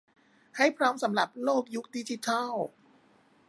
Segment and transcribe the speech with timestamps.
[0.57, 2.51] ให้พร้อมสำหรับโลกยุคดิจิทัล